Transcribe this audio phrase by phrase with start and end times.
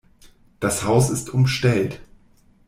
[0.59, 2.01] Das Haus ist umstellt.